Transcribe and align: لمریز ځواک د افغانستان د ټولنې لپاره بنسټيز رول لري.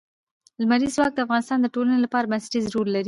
لمریز 0.61 0.91
ځواک 0.97 1.11
د 1.15 1.19
افغانستان 1.25 1.59
د 1.61 1.67
ټولنې 1.75 1.99
لپاره 2.05 2.29
بنسټيز 2.31 2.65
رول 2.73 2.87
لري. 2.91 2.99